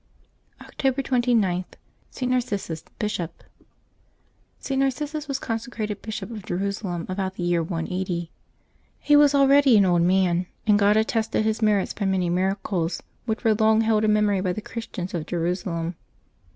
[0.61, 1.63] October 29.—
[2.09, 2.27] ST.
[2.31, 3.43] NARCISSUS, Bishop.
[4.63, 4.75] [t.
[4.75, 8.31] iSTARCissus was consecrated Bishop of Jerusalem about the year 180.
[8.99, 13.43] He was already an old man, and God attested his merits by many miracles, which
[13.43, 15.93] were long held in memory by the Christians of Jerusalem.